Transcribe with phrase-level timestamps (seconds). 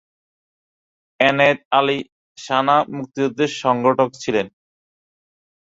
[1.19, 1.97] এনায়েত আলী
[2.37, 4.47] সানা মুক্তিযুদ্ধের সংগঠক ছিলেন।